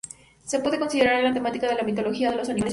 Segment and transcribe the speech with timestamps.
[0.43, 2.69] Se puede considerar en la temática de la mitología o de los animales mitológicos.